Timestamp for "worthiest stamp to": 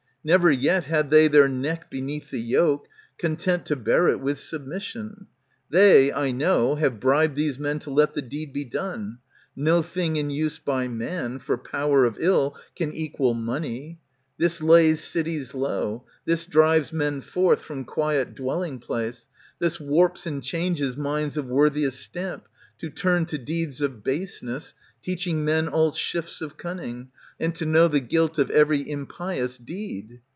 21.47-22.89